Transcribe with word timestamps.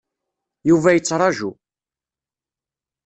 Yuba 0.69 0.95
yettraǧu. 0.95 1.51